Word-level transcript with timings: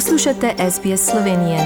Poslušate 0.00 0.54
SBS 0.70 1.10
Slovenije. 1.10 1.58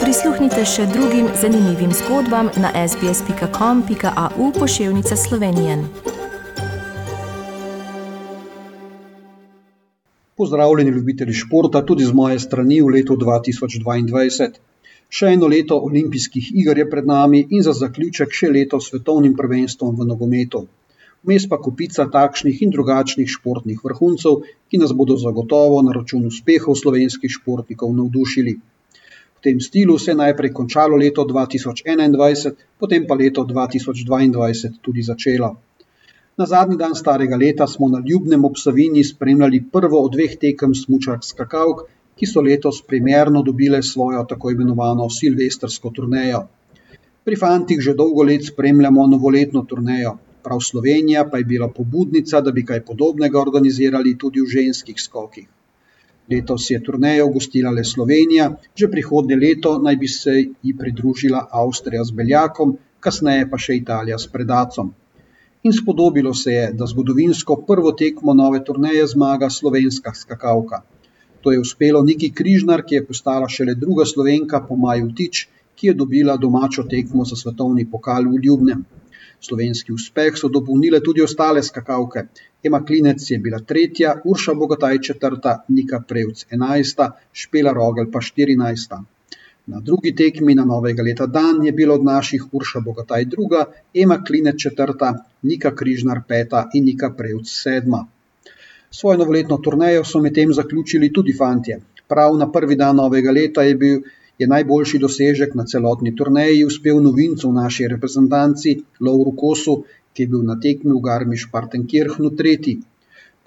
Prisluhnite 0.00 0.62
še 0.64 0.86
drugim 0.92 1.26
zanimivim 1.40 1.90
zgodbam 1.92 2.48
na 2.62 2.70
sbsp.com.au 2.88 4.46
pošiljka 4.58 5.16
Slovenije. 5.16 5.76
Pozdravljeni, 10.36 10.90
ljubitelji 10.90 11.34
športa, 11.34 11.84
tudi 11.86 12.08
z 12.08 12.16
moje 12.16 12.38
strani 12.38 12.80
v 12.80 12.94
letu 12.96 13.16
2022. 13.20 14.50
Še 15.12 15.34
eno 15.36 15.52
leto 15.52 15.76
olimpijskih 15.76 16.48
iger 16.54 16.78
je 16.78 16.90
pred 16.90 17.06
nami 17.06 17.44
in 17.50 17.60
za 17.60 17.76
zaključek 17.76 18.32
še 18.32 18.48
leto 18.56 18.80
s 18.80 18.88
svetovnim 18.88 19.36
prvenstvom 19.36 20.00
v 20.00 20.08
nogometu 20.14 20.64
vmes 21.22 21.46
pa 21.48 21.58
kupica 21.62 22.08
takšnih 22.10 22.62
in 22.66 22.70
drugačnih 22.74 23.30
športnih 23.30 23.78
vrhuncev, 23.84 24.42
ki 24.68 24.78
nas 24.82 24.92
bodo 24.92 25.16
zagotovo 25.16 25.78
na 25.86 25.94
račun 25.94 26.26
uspehov 26.26 26.74
slovenskih 26.78 27.30
športnikov 27.30 27.94
navdušili. 27.94 28.54
V 29.38 29.40
tem 29.42 29.60
stilu 29.60 29.98
se 29.98 30.10
je 30.10 30.18
najprej 30.18 30.52
končalo 30.54 30.98
leto 30.98 31.24
2021, 31.26 32.54
potem 32.78 33.06
pa 33.06 33.14
leto 33.14 33.44
2022 33.46 34.78
tudi 34.82 35.02
začelo. 35.02 35.56
Na 36.38 36.46
zadnji 36.46 36.76
dan 36.80 36.94
starega 36.94 37.36
leta 37.36 37.66
smo 37.66 37.88
na 37.88 38.02
ljubnem 38.10 38.44
obsavini 38.44 39.04
spremljali 39.04 39.62
prvo 39.72 40.00
od 40.02 40.14
dveh 40.14 40.36
tekem 40.40 40.74
smučark 40.74 41.26
skakavk, 41.26 41.86
ki 42.16 42.26
so 42.26 42.40
letos 42.40 42.82
primerno 42.86 43.42
dobile 43.42 43.82
svojo 43.82 44.24
tako 44.28 44.50
imenovano 44.50 45.10
silvestrsko 45.10 45.90
turnejo. 45.90 46.46
Pri 47.24 47.36
fantih 47.36 47.80
že 47.80 47.94
dolgo 47.94 48.24
let 48.26 48.46
spremljamo 48.46 49.06
novoletno 49.06 49.62
turnejo, 49.68 50.16
prav 50.44 50.60
Slovenija 50.60 51.24
pa 51.30 51.38
je 51.38 51.44
bila 51.44 51.68
pobudnica, 51.68 52.40
da 52.40 52.52
bi 52.52 52.64
kaj 52.64 52.84
podobnega 52.84 53.40
organizirali 53.40 54.18
tudi 54.18 54.40
v 54.40 54.50
ženskih 54.56 55.00
skokih. 55.00 55.48
Letos 56.30 56.70
je 56.70 56.78
turnejo 56.84 57.28
gostila 57.34 57.70
le 57.70 57.84
Slovenija, 57.84 58.48
že 58.78 58.88
prihodnje 58.90 59.36
leto 59.36 59.78
naj 59.82 59.96
bi 59.96 60.08
se 60.08 60.34
ji 60.62 60.76
pridružila 60.78 61.46
Avstrija 61.50 62.04
z 62.04 62.16
Beljakom, 62.20 62.76
kasneje 63.00 63.48
pa 63.50 63.58
še 63.58 63.76
Italija 63.80 64.18
s 64.18 64.30
Predacom. 64.32 64.92
In 65.62 65.72
spodobilo 65.72 66.34
se 66.34 66.52
je, 66.52 66.62
da 66.78 66.86
zgodovinsko 66.86 67.56
prvo 67.66 67.92
tekmo 67.98 68.34
nove 68.34 68.62
turneje 68.64 69.06
zmaga 69.06 69.50
slovenska 69.50 70.14
skakalka. 70.14 70.82
To 71.42 71.52
je 71.52 71.60
uspelo 71.60 72.02
Niki 72.06 72.30
Križnar, 72.30 72.82
ki 72.86 72.94
je 72.94 73.06
postala 73.06 73.48
šele 73.48 73.74
druga 73.74 74.06
slovenka 74.06 74.62
po 74.68 74.76
Maju 74.76 75.10
Tič, 75.18 75.46
ki 75.74 75.90
je 75.90 75.94
dobila 75.94 76.36
domačo 76.36 76.86
tekmo 76.90 77.24
za 77.24 77.36
svetovni 77.36 77.86
pokal 77.90 78.26
v 78.30 78.42
Ljubnem. 78.46 78.84
Slovenski 79.42 79.92
uspeh 79.92 80.36
so 80.38 80.48
dopolnile 80.48 81.00
tudi 81.02 81.22
ostale 81.22 81.62
skakalke. 81.62 82.26
Ema 82.62 82.84
Klinec 82.86 83.30
je 83.30 83.38
bila 83.38 83.58
tretja, 83.58 84.14
Urša 84.24 84.54
Bogataj 84.54 85.00
četrta, 85.08 85.56
Nika 85.68 86.00
Prevc 86.08 86.44
enajsta, 86.50 87.10
Špela 87.32 87.72
Rogel 87.72 88.10
pa 88.12 88.20
štirinajsta. 88.20 89.02
Na 89.66 89.80
drugi 89.80 90.14
tekmi 90.14 90.54
na 90.54 90.64
novega 90.64 91.02
leta 91.02 91.26
dan 91.26 91.62
je 91.66 91.72
bilo 91.72 91.94
od 91.94 92.04
naših 92.04 92.44
Urša 92.52 92.80
Bogataj 92.80 93.24
druga, 93.24 93.64
Ema 93.94 94.22
Klinec 94.24 94.62
četrta, 94.62 95.12
Nika 95.42 95.74
Križnar 95.74 96.22
peta 96.28 96.68
in 96.74 96.84
Nika 96.84 97.10
Prevc 97.10 97.50
sedma. 97.50 98.06
Svojo 98.90 99.18
novoletno 99.18 99.56
turnejo 99.58 100.04
so 100.04 100.20
medtem 100.20 100.52
zaključili 100.52 101.12
tudi 101.12 101.34
fantje. 101.38 101.80
Prav 102.08 102.36
na 102.36 102.52
prvi 102.52 102.76
dan 102.76 102.96
novega 102.96 103.30
leta 103.30 103.62
je 103.62 103.74
bil 103.74 104.02
je 104.42 104.50
najboljši 104.50 105.00
dosežek 105.02 105.54
na 105.58 105.64
celotni 105.72 106.14
turneji 106.16 106.64
uspel 106.66 107.02
novincu 107.02 107.50
v 107.50 107.58
naši 107.60 107.88
reprezentanci, 107.94 108.76
Lauru 109.00 109.34
Kosu, 109.42 109.76
ki 110.12 110.24
je 110.24 110.32
bil 110.34 110.42
na 110.48 110.58
tekmi 110.60 110.92
v 110.92 111.02
Garmiš-Partenkirchnu 111.06 112.32
tretji. 112.38 112.80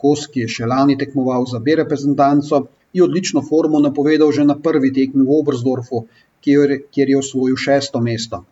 Kos, 0.02 0.26
ki 0.32 0.46
je 0.46 0.54
še 0.56 0.70
lani 0.72 0.98
tekmoval 1.02 1.46
za 1.52 1.62
B 1.66 1.76
reprezentanco, 1.82 2.66
je 2.96 3.04
odlično 3.04 3.44
formo 3.44 3.80
napovedal 3.84 4.32
že 4.32 4.48
na 4.48 4.56
prvi 4.56 4.92
tekmi 4.96 5.24
v 5.28 5.38
Obersdorfu, 5.40 6.06
kjer 6.42 7.10
je 7.12 7.18
osvojil 7.18 7.58
šesto 7.60 8.02
mesto. 8.02 8.46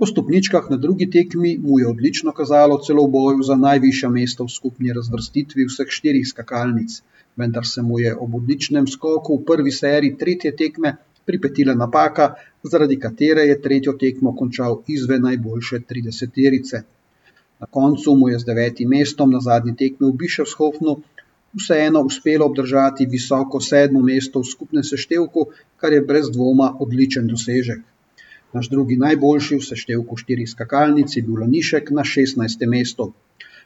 Po 0.00 0.08
stopničkah 0.08 0.70
na 0.70 0.76
drugi 0.82 1.10
tekmi 1.10 1.58
mu 1.62 1.78
je 1.78 1.88
odlično 1.88 2.32
kazalo 2.32 2.78
celo 2.86 3.04
v 3.06 3.12
boju 3.16 3.42
za 3.46 3.56
najvišja 3.56 4.08
mesta 4.10 4.44
v 4.44 4.50
skupni 4.50 4.94
razvrstitvi 4.96 5.68
vseh 5.68 5.92
štirih 5.96 6.26
skakalnic, 6.28 7.02
vendar 7.36 7.68
se 7.68 7.82
mu 7.82 8.00
je 8.00 8.14
ob 8.16 8.34
odličnem 8.40 8.88
skoku 8.88 9.36
v 9.36 9.44
prvi 9.50 9.72
seriji 9.72 10.16
tretje 10.18 10.56
tekme 10.56 10.96
pripetila 11.26 11.74
napaka, 11.74 12.34
zaradi 12.62 12.98
katere 12.98 13.46
je 13.48 13.60
tretjo 13.62 13.92
tekmo 14.00 14.34
končal 14.36 14.82
izven 14.88 15.22
najboljše 15.22 15.80
trideseterice. 15.88 16.82
Na 17.60 17.66
koncu 17.70 18.14
mu 18.16 18.28
je 18.28 18.38
z 18.38 18.44
devetim 18.44 18.88
mestom 18.88 19.30
na 19.30 19.40
zadnji 19.40 19.76
tekmi 19.76 20.08
v 20.08 20.16
Biševshofnu 20.24 20.96
vseeno 21.60 22.00
uspelo 22.02 22.46
obdržati 22.46 23.06
visoko 23.06 23.60
sedmo 23.60 24.00
mesto 24.02 24.40
v 24.40 24.50
skupnem 24.50 24.84
seštevku, 24.84 25.46
kar 25.76 25.92
je 25.92 26.00
brez 26.00 26.30
dvoma 26.32 26.72
odličen 26.80 27.26
dosežek. 27.28 27.82
Naš 28.52 28.68
drugi 28.68 28.96
najboljši 28.96 29.56
v 29.56 29.66
seštevku 29.66 30.16
štirih 30.16 30.48
skakalnic 30.50 31.16
je 31.16 31.22
bil 31.22 31.40
Lanišek 31.40 31.90
na 31.90 32.04
šestnajstem 32.04 32.70
mestu. 32.70 33.12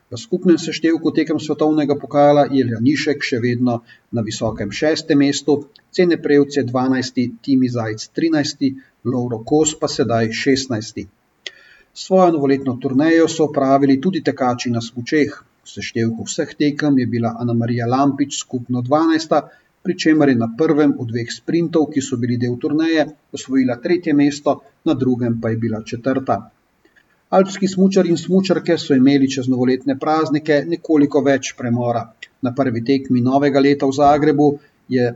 V 0.06 0.14
skupnem 0.14 0.54
seštevku 0.54 1.10
tekem 1.10 1.38
svetovnega 1.42 1.96
pokala 1.98 2.44
je 2.46 2.62
Ljanišek 2.62 3.24
še 3.26 3.40
vedno 3.42 3.80
na 4.14 4.22
visokem 4.22 4.70
šestem 4.70 5.18
mestu, 5.18 5.56
Cene 5.90 6.14
Prevce 6.22 6.62
12, 6.62 7.18
Timi 7.42 7.66
Zajc 7.66 8.04
13, 8.14 8.62
Lauro 9.02 9.40
Kos 9.42 9.74
pa 9.80 9.90
sedaj 9.90 10.30
16. 10.30 11.02
Svojo 11.90 12.28
novoletno 12.36 12.76
turnejo 12.78 13.26
so 13.26 13.48
opravili 13.50 13.98
tudi 13.98 14.22
tekači 14.22 14.70
na 14.70 14.78
smučeh. 14.78 15.34
V 15.66 15.74
seštevku 15.74 16.30
vseh 16.30 16.54
tekem 16.54 17.02
je 17.02 17.10
bila 17.10 17.34
Ana 17.42 17.58
Marija 17.58 17.90
Lampič 17.90 18.38
skupno 18.38 18.86
12, 18.86 19.40
pri 19.82 19.98
čemer 19.98 20.30
je 20.30 20.38
na 20.38 20.52
prvem 20.54 20.94
od 21.02 21.10
dveh 21.10 21.34
sprintov, 21.34 21.90
ki 21.90 21.98
so 21.98 22.14
bili 22.14 22.38
del 22.38 22.54
turneje, 22.62 23.08
osvojila 23.34 23.82
tretje 23.82 24.14
mesto, 24.14 24.60
na 24.86 24.94
drugem 24.94 25.40
pa 25.42 25.50
je 25.50 25.58
bila 25.66 25.82
četrta. 25.82 26.44
Alpski 27.28 27.66
smučar 27.66 28.06
in 28.06 28.16
smučarke 28.16 28.76
so 28.78 28.94
imeli 28.94 29.26
čez 29.30 29.48
novoletne 29.50 29.96
praznike 29.98 30.60
nekoliko 30.72 31.22
več 31.26 31.54
premora. 31.58 32.04
Na 32.42 32.52
prvi 32.54 32.84
tekmi 32.86 33.20
novega 33.20 33.60
leta 33.60 33.86
v 33.86 33.96
Zagrebu 33.96 34.46
je 34.88 35.08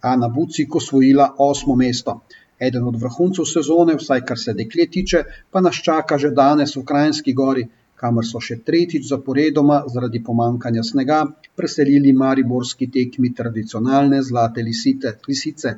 Ana 0.00 0.28
Bucik 0.28 0.76
osvojila 0.80 1.26
osmo 1.38 1.76
mesto. 1.76 2.14
Eden 2.58 2.86
od 2.88 2.96
vrhuncev 3.02 3.44
sezone, 3.44 3.98
vsaj 4.00 4.24
kar 4.24 4.38
se 4.38 4.54
dekle 4.54 4.86
tiče, 4.86 5.22
pa 5.50 5.60
nas 5.60 5.82
čaka 5.88 6.18
že 6.18 6.30
danes 6.30 6.72
v 6.76 6.84
Krajinski 6.88 7.34
gori, 7.34 7.66
kamor 8.00 8.24
so 8.24 8.40
še 8.40 8.56
tretjič 8.64 9.10
zaporedoma 9.10 9.82
zaradi 9.92 10.22
pomankanja 10.24 10.82
snega 10.82 11.20
preselili 11.56 12.16
mariborski 12.24 12.88
tekmi 12.96 13.34
tradicionalne 13.34 14.22
zlate 14.22 14.64
lisite, 14.64 15.18
lisice. 15.28 15.76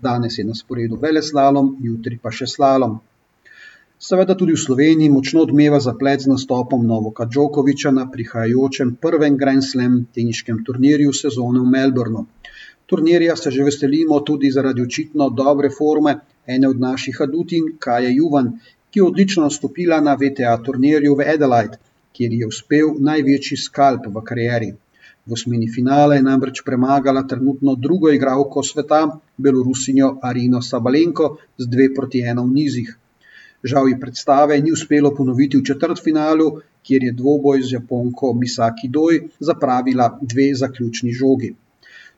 Danes 0.00 0.38
je 0.38 0.48
na 0.48 0.56
sporedu 0.56 0.96
veleslalom, 0.96 1.74
jutri 1.84 2.16
pa 2.16 2.32
še 2.32 2.48
slalom. 2.48 2.96
Seveda 4.00 4.32
tudi 4.32 4.54
v 4.56 4.60
Sloveniji 4.60 5.12
močno 5.12 5.42
odmeva 5.44 5.78
zaplet 5.84 6.22
z 6.24 6.30
nastopom 6.30 6.84
Novoka 6.90 7.26
Djokoviča 7.28 7.90
na 7.92 8.06
prihajajočem 8.12 8.94
prvem 8.96 9.34
Grand 9.42 9.64
Slam 9.66 9.98
teniškem 10.16 10.62
turnirju 10.64 11.12
sezone 11.18 11.60
v 11.60 11.72
Melbournu. 11.74 12.22
Turnirja 12.88 13.34
se 13.36 13.50
že 13.56 13.66
veselimo 13.66 14.20
tudi 14.30 14.50
zaradi 14.54 14.80
očitno 14.88 15.26
dobre 15.40 15.68
forme 15.78 16.14
ene 16.46 16.68
od 16.68 16.80
naših 16.80 17.20
adutin, 17.26 17.66
Kaje 17.78 18.14
Juvan, 18.14 18.48
ki 18.90 19.02
je 19.02 19.04
odlično 19.04 19.44
nastopila 19.44 20.00
na 20.00 20.16
VTA 20.22 20.56
turnirju 20.64 21.18
v 21.20 21.28
Adelaide, 21.34 21.76
kjer 22.16 22.38
je 22.38 22.48
uspel 22.48 22.96
največji 23.10 23.60
skalp 23.66 24.08
v 24.08 24.24
karieri. 24.32 24.70
V 25.26 25.36
osmini 25.36 25.68
finale 25.68 26.16
je 26.16 26.24
namreč 26.30 26.64
premagala 26.64 27.26
trenutno 27.28 27.76
drugo 27.76 28.08
igralko 28.16 28.64
sveta, 28.64 29.02
Belorusinjo 29.36 30.10
Arino 30.22 30.64
Sabalenko, 30.64 31.36
z 31.58 31.68
dve 31.68 31.92
proti 31.94 32.24
ena 32.24 32.48
v 32.48 32.56
nizih. 32.56 32.96
Žal 33.60 33.88
ji 33.88 34.00
predstave 34.00 34.56
ni 34.60 34.72
uspelo 34.72 35.10
ponoviti 35.14 35.58
v 35.58 35.64
četrtfinalu, 35.64 36.46
kjer 36.82 37.04
je 37.04 37.12
dvoboj 37.12 37.62
z 37.62 37.76
Japonko 37.76 38.32
Misaki 38.32 38.88
Doj 38.88 39.20
zapravila 39.40 40.18
dve 40.22 40.54
zaključni 40.54 41.12
žogi. 41.12 41.54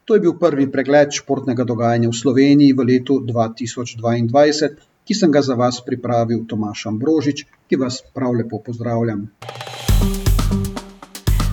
To 0.04 0.14
je 0.14 0.20
bil 0.20 0.38
prvi 0.38 0.66
pregled 0.70 1.10
športnega 1.14 1.64
dogajanja 1.64 2.10
v 2.10 2.18
Sloveniji 2.18 2.72
v 2.78 2.86
letu 2.86 3.18
2022, 3.26 4.70
ki 5.02 5.14
sem 5.14 5.30
ga 5.34 5.42
za 5.42 5.54
vas 5.58 5.82
pripravil 5.82 6.46
Tomaš 6.46 6.86
Ambrožič, 6.86 7.46
ki 7.66 7.76
vas 7.76 8.02
prav 8.14 8.38
lepo 8.38 8.62
pozdravljam. 8.62 9.26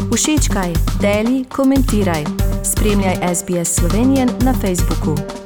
Všečkaj, 0.09 0.73
deli, 1.01 1.45
komentiraj. 1.49 2.25
Spremljaj 2.65 3.21
SBS 3.33 3.79
Slovenijo 3.81 4.25
na 4.45 4.53
Facebooku. 4.53 5.38